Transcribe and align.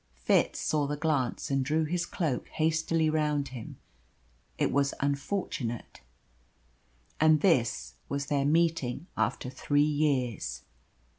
Fitz 0.15 0.57
saw 0.59 0.87
the 0.87 0.97
glance 0.97 1.51
and 1.51 1.63
drew 1.63 1.83
his 1.85 2.07
cloak 2.07 2.47
hastily 2.47 3.07
round 3.07 3.49
him. 3.49 3.77
It 4.57 4.71
was 4.71 4.95
unfortunate. 4.99 6.01
And 7.19 7.41
this 7.41 7.93
was 8.09 8.25
their 8.25 8.43
meeting 8.45 9.05
after 9.15 9.51
three 9.51 9.83
years. 9.83 10.63